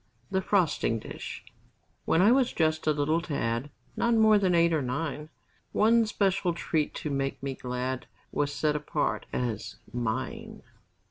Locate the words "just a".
2.53-2.91